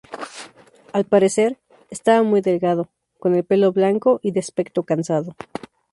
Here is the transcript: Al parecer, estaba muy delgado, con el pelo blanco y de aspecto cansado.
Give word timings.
Al 0.93 1.05
parecer, 1.05 1.59
estaba 1.91 2.23
muy 2.23 2.41
delgado, 2.41 2.89
con 3.19 3.35
el 3.35 3.43
pelo 3.45 3.71
blanco 3.71 4.19
y 4.23 4.31
de 4.31 4.39
aspecto 4.39 4.81
cansado. 4.81 5.35